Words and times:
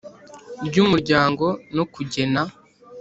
Ry 0.67 0.75
umuryango 0.83 1.45
no 1.75 1.83
kugena 1.93 2.41